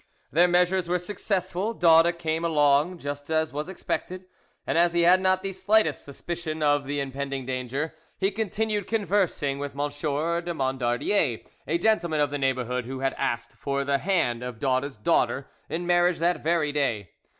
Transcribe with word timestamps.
Their 0.31 0.47
measures 0.47 0.89
were 0.89 0.97
successful: 0.97 1.75
Daude 1.75 2.17
came 2.17 2.43
along 2.43 2.97
just 2.97 3.29
as 3.29 3.53
was 3.53 3.69
expected, 3.69 4.25
and 4.65 4.75
as 4.75 4.93
he 4.93 5.01
had 5.01 5.21
not 5.21 5.43
the 5.43 5.53
slightest 5.53 6.03
suspicion 6.03 6.63
of 6.63 6.87
the 6.87 6.99
impending 6.99 7.45
danger, 7.45 7.93
he 8.17 8.31
continued 8.31 8.87
conversing 8.87 9.59
with 9.59 9.73
M. 9.79 9.89
de 9.89 10.53
Mondardier, 10.55 11.41
a 11.67 11.77
gentleman 11.77 12.19
of 12.19 12.31
the 12.31 12.39
neighbourhood 12.39 12.85
who 12.85 13.01
had 13.01 13.13
asked 13.15 13.51
for 13.53 13.83
the; 13.85 13.99
hand 13.99 14.41
of 14.41 14.57
Daude's 14.57 14.97
daughter 14.97 15.47
in 15.69 15.85
marriage 15.85 16.17
that 16.17 16.41
very 16.43 16.71
day. 16.71 17.11